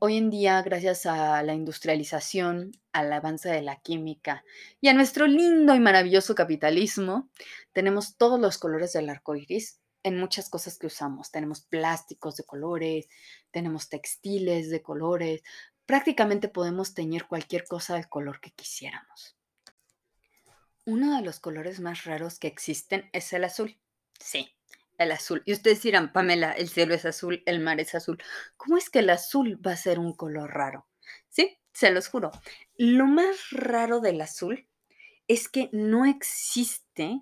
hoy 0.00 0.16
en 0.16 0.30
día, 0.30 0.60
gracias 0.62 1.06
a 1.06 1.44
la 1.44 1.54
industrialización, 1.54 2.72
al 2.92 3.12
avance 3.12 3.48
de 3.48 3.62
la 3.62 3.76
química 3.76 4.44
y 4.80 4.88
a 4.88 4.94
nuestro 4.94 5.28
lindo 5.28 5.76
y 5.76 5.80
maravilloso 5.80 6.34
capitalismo, 6.34 7.28
tenemos 7.72 8.16
todos 8.16 8.40
los 8.40 8.58
colores 8.58 8.92
del 8.92 9.10
arco 9.10 9.36
iris 9.36 9.79
en 10.02 10.18
muchas 10.18 10.48
cosas 10.48 10.78
que 10.78 10.86
usamos. 10.86 11.30
Tenemos 11.30 11.60
plásticos 11.60 12.36
de 12.36 12.44
colores, 12.44 13.08
tenemos 13.50 13.88
textiles 13.88 14.70
de 14.70 14.82
colores, 14.82 15.42
prácticamente 15.86 16.48
podemos 16.48 16.94
teñir 16.94 17.26
cualquier 17.26 17.64
cosa 17.64 17.94
del 17.94 18.08
color 18.08 18.40
que 18.40 18.52
quisiéramos. 18.52 19.36
Uno 20.84 21.16
de 21.16 21.22
los 21.22 21.40
colores 21.40 21.80
más 21.80 22.04
raros 22.04 22.38
que 22.38 22.48
existen 22.48 23.10
es 23.12 23.32
el 23.32 23.44
azul. 23.44 23.78
Sí, 24.18 24.54
el 24.98 25.12
azul. 25.12 25.42
Y 25.46 25.52
ustedes 25.52 25.82
dirán, 25.82 26.12
Pamela, 26.12 26.52
el 26.52 26.68
cielo 26.68 26.94
es 26.94 27.04
azul, 27.04 27.42
el 27.46 27.60
mar 27.60 27.80
es 27.80 27.94
azul. 27.94 28.22
¿Cómo 28.56 28.76
es 28.76 28.90
que 28.90 29.00
el 29.00 29.10
azul 29.10 29.60
va 29.66 29.72
a 29.72 29.76
ser 29.76 29.98
un 29.98 30.14
color 30.14 30.50
raro? 30.52 30.86
Sí, 31.28 31.58
se 31.72 31.90
los 31.90 32.08
juro. 32.08 32.30
Lo 32.76 33.06
más 33.06 33.50
raro 33.50 34.00
del 34.00 34.20
azul 34.20 34.68
es 35.26 35.48
que 35.48 35.70
no 35.72 36.06
existe 36.06 37.20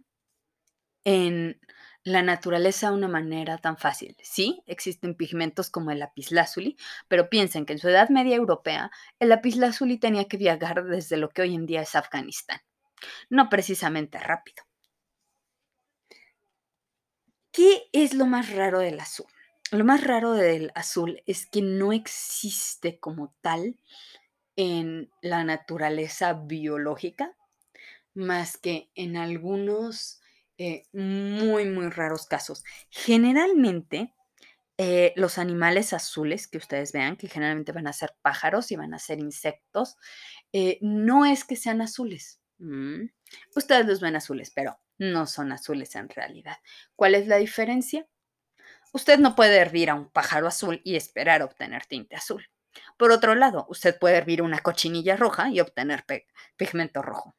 en 1.04 1.60
la 2.08 2.22
naturaleza 2.22 2.88
de 2.88 2.94
una 2.94 3.08
manera 3.08 3.58
tan 3.58 3.76
fácil. 3.76 4.16
Sí, 4.22 4.62
existen 4.66 5.14
pigmentos 5.14 5.70
como 5.70 5.90
el 5.90 5.98
lapislázuli, 5.98 6.76
pero 7.06 7.28
piensen 7.28 7.66
que 7.66 7.74
en 7.74 7.78
su 7.78 7.88
Edad 7.88 8.08
Media 8.08 8.36
Europea 8.36 8.90
el 9.18 9.28
lapislázuli 9.28 9.98
tenía 9.98 10.26
que 10.26 10.38
viajar 10.38 10.84
desde 10.84 11.18
lo 11.18 11.28
que 11.28 11.42
hoy 11.42 11.54
en 11.54 11.66
día 11.66 11.82
es 11.82 11.94
Afganistán. 11.94 12.60
No 13.28 13.48
precisamente 13.48 14.18
rápido. 14.18 14.64
¿Qué 17.52 17.88
es 17.92 18.14
lo 18.14 18.26
más 18.26 18.54
raro 18.54 18.78
del 18.78 19.00
azul? 19.00 19.26
Lo 19.70 19.84
más 19.84 20.02
raro 20.02 20.32
del 20.32 20.72
azul 20.74 21.22
es 21.26 21.46
que 21.46 21.60
no 21.60 21.92
existe 21.92 22.98
como 22.98 23.34
tal 23.42 23.78
en 24.56 25.10
la 25.20 25.44
naturaleza 25.44 26.32
biológica, 26.32 27.36
más 28.14 28.56
que 28.56 28.90
en 28.94 29.16
algunos 29.16 30.20
eh, 30.58 30.84
muy, 30.92 31.66
muy 31.66 31.88
raros 31.88 32.26
casos. 32.26 32.64
Generalmente, 32.90 34.12
eh, 34.76 35.12
los 35.16 35.38
animales 35.38 35.92
azules 35.92 36.48
que 36.48 36.58
ustedes 36.58 36.92
vean, 36.92 37.16
que 37.16 37.28
generalmente 37.28 37.72
van 37.72 37.86
a 37.86 37.92
ser 37.92 38.14
pájaros 38.22 38.70
y 38.72 38.76
van 38.76 38.92
a 38.92 38.98
ser 38.98 39.20
insectos, 39.20 39.96
eh, 40.52 40.78
no 40.80 41.24
es 41.24 41.44
que 41.44 41.56
sean 41.56 41.80
azules. 41.80 42.40
Ustedes 43.54 43.86
los 43.86 44.00
ven 44.00 44.16
azules, 44.16 44.50
pero 44.54 44.80
no 44.98 45.26
son 45.26 45.52
azules 45.52 45.94
en 45.94 46.08
realidad. 46.08 46.56
¿Cuál 46.96 47.14
es 47.14 47.28
la 47.28 47.36
diferencia? 47.36 48.08
Usted 48.92 49.18
no 49.18 49.36
puede 49.36 49.58
hervir 49.58 49.90
a 49.90 49.94
un 49.94 50.10
pájaro 50.10 50.48
azul 50.48 50.80
y 50.84 50.96
esperar 50.96 51.42
obtener 51.42 51.86
tinte 51.86 52.16
azul. 52.16 52.48
Por 52.96 53.12
otro 53.12 53.34
lado, 53.34 53.66
usted 53.68 53.98
puede 53.98 54.16
hervir 54.16 54.42
una 54.42 54.58
cochinilla 54.60 55.16
roja 55.16 55.50
y 55.50 55.60
obtener 55.60 56.04
pigmento 56.56 57.02
rojo. 57.02 57.36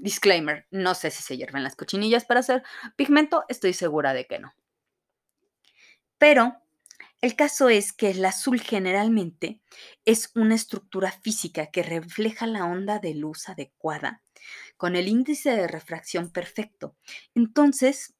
Disclaimer, 0.00 0.66
no 0.70 0.94
sé 0.94 1.10
si 1.10 1.22
se 1.22 1.36
hierven 1.36 1.62
las 1.62 1.76
cochinillas 1.76 2.24
para 2.24 2.40
hacer 2.40 2.62
pigmento, 2.96 3.44
estoy 3.48 3.72
segura 3.74 4.14
de 4.14 4.26
que 4.26 4.38
no. 4.38 4.54
Pero 6.18 6.62
el 7.20 7.36
caso 7.36 7.68
es 7.68 7.92
que 7.92 8.10
el 8.10 8.24
azul 8.24 8.60
generalmente 8.60 9.60
es 10.06 10.30
una 10.34 10.54
estructura 10.54 11.12
física 11.12 11.66
que 11.66 11.82
refleja 11.82 12.46
la 12.46 12.64
onda 12.64 12.98
de 12.98 13.14
luz 13.14 13.48
adecuada 13.48 14.22
con 14.78 14.96
el 14.96 15.06
índice 15.06 15.50
de 15.50 15.68
refracción 15.68 16.30
perfecto. 16.30 16.96
Entonces, 17.34 18.14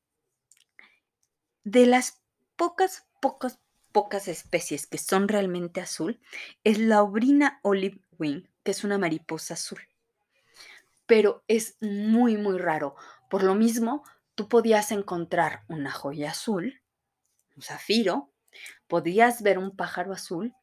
de 1.64 1.86
las 1.86 2.20
pocas, 2.56 3.06
pocas, 3.22 3.58
pocas 3.92 4.28
especies 4.28 4.86
que 4.86 4.98
son 4.98 5.28
realmente 5.28 5.80
azul 5.80 6.20
es 6.62 6.78
la 6.78 7.02
obrina 7.02 7.60
olive 7.62 8.00
wing, 8.18 8.42
que 8.62 8.72
es 8.72 8.84
una 8.84 8.98
mariposa 8.98 9.54
azul. 9.54 9.80
Pero 11.10 11.42
es 11.48 11.76
muy, 11.80 12.36
muy 12.36 12.56
raro. 12.56 12.94
Por 13.28 13.42
lo 13.42 13.56
mismo, 13.56 14.04
tú 14.36 14.48
podías 14.48 14.92
encontrar 14.92 15.64
una 15.66 15.90
joya 15.90 16.30
azul, 16.30 16.82
un 17.56 17.62
zafiro, 17.64 18.30
podías 18.86 19.42
ver 19.42 19.58
un 19.58 19.74
pájaro 19.74 20.12
azul, 20.12 20.54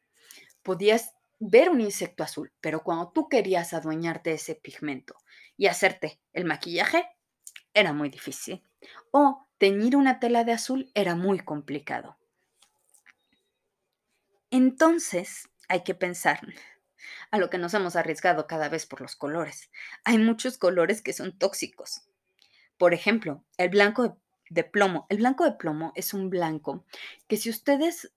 podías 0.64 1.16
ver 1.40 1.70
un 1.70 1.82
insecto 1.82 2.24
azul, 2.24 2.54
pero 2.62 2.82
cuando 2.82 3.12
tú 3.12 3.28
querías 3.28 3.74
adueñarte 3.74 4.30
de 4.30 4.38
ese 4.38 4.56
pigmento 4.56 5.16
y 5.58 5.68
hacerte 5.68 6.22
el 6.32 6.46
maquillaje, 6.46 7.06
era 7.74 7.92
muy 7.92 8.08
difícil. 8.08 8.64
O 9.12 9.46
teñir 9.58 9.98
una 9.98 10.22
tela 10.22 10.46
de 10.46 10.54
azul 10.54 10.90
era 10.94 11.16
muy 11.16 11.42
complicado. 11.42 12.18
Entonces, 14.50 15.50
hay 15.68 15.84
que 15.84 15.94
pensar 15.94 16.40
a 17.32 17.38
lo 17.38 17.50
que 17.50 17.58
nos 17.58 17.74
hemos 17.74 17.96
arriesgado 17.96 18.48
cada 18.48 18.70
vez 18.70 18.86
por 18.86 19.02
los 19.02 19.16
colores. 19.16 19.70
Hay 20.04 20.18
muchos 20.18 20.58
colores 20.58 21.02
que 21.02 21.14
son 21.14 21.38
tóxicos. 21.38 22.02
Por 22.78 22.94
ejemplo, 22.94 23.44
el 23.58 23.70
blanco 23.70 24.20
de, 24.50 24.64
plomo. 24.64 25.08
El 25.10 25.18
blanco 25.18 25.44
de 25.46 25.54
plomo 25.54 25.94
es 25.96 26.14
un 26.14 26.30
blanco 26.30 26.86
que 27.28 27.38
si 27.38 27.50
ustedes, 27.50 28.12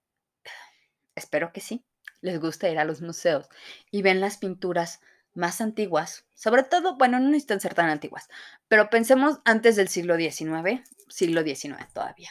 espero 1.14 1.52
que 1.52 1.60
sí, 1.60 1.84
les 2.20 2.38
gusta 2.38 2.68
ir 2.68 2.78
a 2.78 2.84
los 2.84 3.00
museos 3.00 3.48
y 3.90 4.02
ven 4.02 4.20
las 4.20 4.36
pinturas 4.36 5.00
más 5.32 5.60
antiguas, 5.60 6.26
sobre 6.34 6.64
todo, 6.64 6.96
bueno, 6.96 7.20
no 7.20 7.28
necesitan 7.28 7.60
ser 7.60 7.74
tan 7.74 7.88
antiguas, 7.88 8.28
pero 8.68 8.90
pensemos 8.90 9.38
antes 9.44 9.76
del 9.76 9.88
siglo 9.88 10.16
XIX, 10.16 10.82
siglo 11.08 11.42
XIX 11.42 11.86
todavía. 11.92 12.30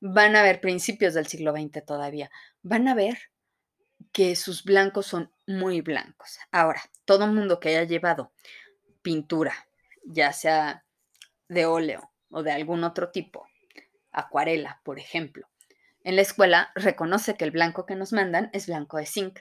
Van 0.00 0.36
a 0.36 0.42
ver 0.42 0.60
principios 0.60 1.14
del 1.14 1.26
siglo 1.26 1.52
XX 1.52 1.84
todavía. 1.84 2.30
Van 2.62 2.86
a 2.86 2.94
ver 2.94 3.18
que 4.12 4.36
sus 4.36 4.64
blancos 4.64 5.06
son 5.06 5.32
muy 5.46 5.80
blancos. 5.80 6.38
Ahora, 6.50 6.82
todo 7.04 7.26
mundo 7.26 7.60
que 7.60 7.70
haya 7.70 7.84
llevado 7.84 8.32
pintura, 9.02 9.54
ya 10.04 10.32
sea 10.32 10.84
de 11.48 11.66
óleo 11.66 12.10
o 12.30 12.42
de 12.42 12.52
algún 12.52 12.84
otro 12.84 13.10
tipo, 13.10 13.46
acuarela, 14.10 14.80
por 14.84 14.98
ejemplo, 14.98 15.48
en 16.06 16.14
la 16.14 16.22
escuela 16.22 16.70
reconoce 16.76 17.36
que 17.36 17.44
el 17.44 17.50
blanco 17.50 17.84
que 17.84 17.96
nos 17.96 18.12
mandan 18.12 18.48
es 18.52 18.68
blanco 18.68 18.96
de 18.96 19.06
zinc. 19.06 19.40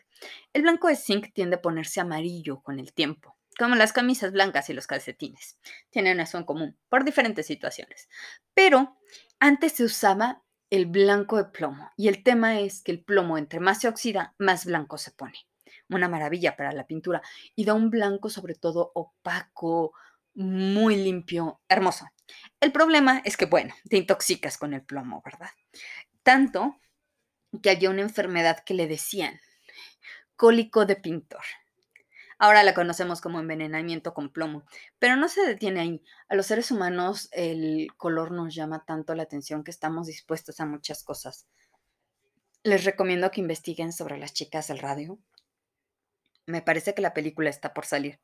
El 0.51 0.63
blanco 0.63 0.87
de 0.87 0.95
zinc 0.95 1.31
tiende 1.31 1.57
a 1.57 1.61
ponerse 1.61 2.01
amarillo 2.01 2.63
con 2.63 2.79
el 2.79 2.91
tiempo, 2.91 3.37
como 3.59 3.75
las 3.75 3.93
camisas 3.93 4.31
blancas 4.31 4.67
y 4.71 4.73
los 4.73 4.87
calcetines. 4.87 5.59
Tienen 5.91 6.19
eso 6.19 6.39
en 6.39 6.43
común 6.43 6.75
por 6.89 7.05
diferentes 7.05 7.45
situaciones. 7.45 8.09
Pero 8.55 8.97
antes 9.39 9.73
se 9.73 9.83
usaba 9.83 10.41
el 10.69 10.87
blanco 10.87 11.37
de 11.37 11.45
plomo 11.45 11.91
y 11.95 12.07
el 12.07 12.23
tema 12.23 12.59
es 12.59 12.81
que 12.81 12.91
el 12.91 13.03
plomo 13.03 13.37
entre 13.37 13.59
más 13.59 13.81
se 13.81 13.87
oxida, 13.87 14.33
más 14.37 14.65
blanco 14.65 14.97
se 14.97 15.11
pone. 15.11 15.37
Una 15.89 16.09
maravilla 16.09 16.55
para 16.55 16.71
la 16.71 16.87
pintura 16.87 17.21
y 17.55 17.65
da 17.65 17.73
un 17.73 17.89
blanco 17.89 18.29
sobre 18.29 18.55
todo 18.55 18.91
opaco, 18.95 19.93
muy 20.33 20.95
limpio, 20.97 21.61
hermoso. 21.69 22.07
El 22.59 22.71
problema 22.71 23.21
es 23.23 23.37
que, 23.37 23.45
bueno, 23.45 23.73
te 23.89 23.97
intoxicas 23.97 24.57
con 24.57 24.73
el 24.73 24.83
plomo, 24.83 25.21
¿verdad? 25.23 25.49
Tanto 26.23 26.77
que 27.61 27.69
había 27.69 27.89
una 27.89 28.01
enfermedad 28.01 28.63
que 28.65 28.73
le 28.73 28.87
decían 28.87 29.39
cólico 30.35 30.85
de 30.85 30.95
pintor. 30.95 31.43
Ahora 32.37 32.63
la 32.63 32.73
conocemos 32.73 33.21
como 33.21 33.39
envenenamiento 33.39 34.13
con 34.13 34.29
plomo, 34.29 34.65
pero 34.99 35.15
no 35.15 35.29
se 35.29 35.45
detiene 35.45 35.79
ahí. 35.79 36.03
A 36.27 36.35
los 36.35 36.47
seres 36.47 36.71
humanos 36.71 37.29
el 37.31 37.87
color 37.97 38.31
nos 38.31 38.53
llama 38.53 38.83
tanto 38.85 39.15
la 39.15 39.23
atención 39.23 39.63
que 39.63 39.71
estamos 39.71 40.07
dispuestos 40.07 40.59
a 40.59 40.65
muchas 40.65 41.03
cosas. 41.03 41.47
Les 42.63 42.83
recomiendo 42.83 43.31
que 43.31 43.41
investiguen 43.41 43.93
sobre 43.93 44.17
las 44.17 44.33
chicas 44.33 44.67
del 44.67 44.79
radio. 44.79 45.19
Me 46.45 46.61
parece 46.61 46.93
que 46.93 47.01
la 47.01 47.13
película 47.13 47.49
está 47.49 47.73
por 47.73 47.85
salir. 47.85 48.19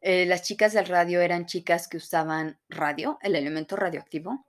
Eh, 0.00 0.26
las 0.26 0.42
chicas 0.42 0.72
del 0.72 0.86
radio 0.86 1.20
eran 1.20 1.46
chicas 1.46 1.88
que 1.88 1.96
usaban 1.96 2.58
radio, 2.68 3.18
el 3.22 3.36
elemento 3.36 3.76
radioactivo, 3.76 4.46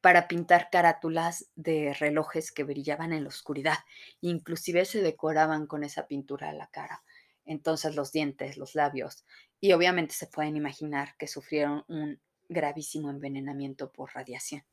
para 0.00 0.28
pintar 0.28 0.68
carátulas 0.70 1.50
de 1.54 1.94
relojes 1.94 2.52
que 2.52 2.64
brillaban 2.64 3.12
en 3.12 3.22
la 3.22 3.28
oscuridad. 3.28 3.78
Inclusive 4.20 4.84
se 4.84 5.00
decoraban 5.00 5.66
con 5.66 5.84
esa 5.84 6.06
pintura 6.06 6.50
a 6.50 6.52
la 6.52 6.66
cara. 6.66 7.02
Entonces 7.44 7.94
los 7.94 8.12
dientes, 8.12 8.56
los 8.56 8.74
labios. 8.74 9.24
Y 9.60 9.72
obviamente 9.72 10.14
se 10.14 10.26
pueden 10.26 10.56
imaginar 10.56 11.16
que 11.18 11.26
sufrieron 11.26 11.84
un 11.88 12.20
gravísimo 12.48 13.10
envenenamiento 13.10 13.92
por 13.92 14.14
radiación. 14.14 14.64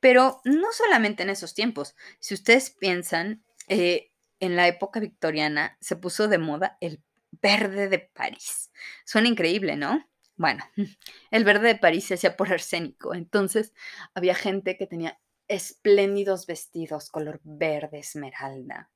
Pero 0.00 0.40
no 0.44 0.72
solamente 0.72 1.22
en 1.22 1.30
esos 1.30 1.54
tiempos. 1.54 1.94
Si 2.18 2.34
ustedes 2.34 2.70
piensan, 2.70 3.44
eh, 3.68 4.12
en 4.40 4.56
la 4.56 4.66
época 4.66 5.00
victoriana 5.00 5.76
se 5.80 5.96
puso 5.96 6.26
de 6.26 6.38
moda 6.38 6.78
el 6.80 7.02
verde 7.42 7.88
de 7.88 7.98
París. 7.98 8.70
Suena 9.04 9.28
increíble, 9.28 9.76
¿no? 9.76 10.08
Bueno, 10.36 10.64
el 11.30 11.44
verde 11.44 11.68
de 11.68 11.76
París 11.76 12.06
se 12.06 12.14
hacía 12.14 12.36
por 12.36 12.52
arsénico, 12.52 13.14
entonces 13.14 13.74
había 14.14 14.34
gente 14.34 14.76
que 14.76 14.86
tenía 14.86 15.20
espléndidos 15.48 16.46
vestidos 16.46 17.10
color 17.10 17.40
verde 17.44 17.98
esmeralda. 17.98 18.90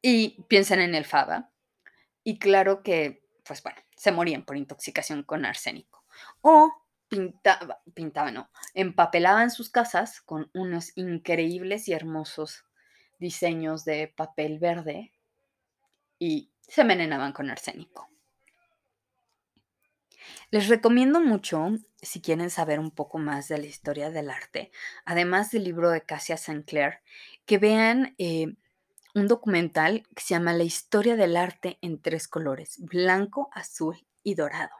Y 0.00 0.42
piensan 0.48 0.80
en 0.80 0.94
el 0.94 1.04
fava. 1.04 1.50
Y 2.24 2.38
claro 2.38 2.82
que, 2.82 3.22
pues 3.44 3.62
bueno, 3.62 3.78
se 3.96 4.12
morían 4.12 4.44
por 4.44 4.56
intoxicación 4.56 5.22
con 5.22 5.44
arsénico. 5.44 6.04
O 6.40 6.72
pintaba, 7.08 7.80
pintaban, 7.94 8.34
no, 8.34 8.50
empapelaban 8.74 9.50
sus 9.50 9.70
casas 9.70 10.20
con 10.20 10.50
unos 10.54 10.92
increíbles 10.96 11.88
y 11.88 11.92
hermosos 11.92 12.64
diseños 13.18 13.84
de 13.84 14.12
papel 14.14 14.58
verde 14.58 15.12
y 16.18 16.50
se 16.60 16.82
envenenaban 16.82 17.32
con 17.32 17.50
arsénico. 17.50 18.08
Les 20.50 20.68
recomiendo 20.68 21.20
mucho, 21.20 21.68
si 22.00 22.20
quieren 22.20 22.50
saber 22.50 22.78
un 22.78 22.90
poco 22.90 23.18
más 23.18 23.48
de 23.48 23.58
la 23.58 23.66
historia 23.66 24.10
del 24.10 24.30
arte, 24.30 24.70
además 25.04 25.50
del 25.50 25.64
libro 25.64 25.90
de 25.90 26.02
Cassia 26.02 26.36
Sinclair, 26.36 27.00
que 27.44 27.58
vean 27.58 28.14
eh, 28.18 28.54
un 29.18 29.28
documental 29.28 30.06
que 30.14 30.22
se 30.22 30.34
llama 30.34 30.52
La 30.52 30.64
historia 30.64 31.16
del 31.16 31.36
arte 31.36 31.78
en 31.82 32.00
tres 32.00 32.28
colores, 32.28 32.76
blanco, 32.78 33.50
azul 33.52 33.96
y 34.22 34.34
dorado. 34.34 34.74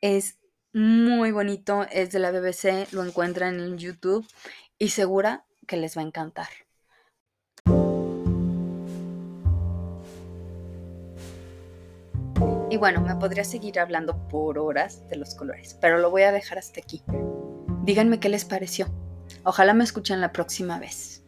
Es 0.00 0.38
muy 0.72 1.30
bonito, 1.30 1.86
es 1.90 2.10
de 2.12 2.18
la 2.18 2.30
BBC, 2.30 2.92
lo 2.92 3.04
encuentran 3.04 3.60
en 3.60 3.78
YouTube 3.78 4.26
y 4.78 4.88
segura 4.88 5.44
que 5.66 5.76
les 5.76 5.96
va 5.96 6.02
a 6.02 6.04
encantar. 6.04 6.48
Y 12.70 12.76
bueno, 12.76 13.00
me 13.00 13.14
podría 13.14 13.44
seguir 13.44 13.78
hablando 13.78 14.28
por 14.28 14.58
horas 14.58 15.08
de 15.08 15.16
los 15.16 15.36
colores, 15.36 15.78
pero 15.80 15.98
lo 15.98 16.10
voy 16.10 16.22
a 16.22 16.32
dejar 16.32 16.58
hasta 16.58 16.80
aquí. 16.80 17.02
Díganme 17.84 18.18
qué 18.18 18.28
les 18.28 18.44
pareció. 18.44 18.88
Ojalá 19.44 19.74
me 19.74 19.84
escuchen 19.84 20.20
la 20.20 20.32
próxima 20.32 20.78
vez. 20.78 21.23